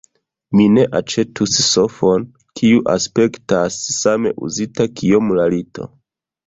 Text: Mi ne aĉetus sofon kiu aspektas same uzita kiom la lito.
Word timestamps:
Mi 0.59 0.63
ne 0.77 0.85
aĉetus 0.99 1.59
sofon 1.65 2.25
kiu 2.61 2.81
aspektas 2.97 3.81
same 4.01 4.37
uzita 4.51 4.93
kiom 5.03 5.35
la 5.41 5.49
lito. 5.57 5.93